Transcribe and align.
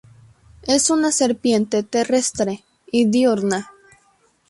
Es 0.63 0.89
una 0.89 1.11
serpiente 1.11 1.83
terrestre 1.83 2.63
y 2.91 3.05
diurna. 3.05 3.69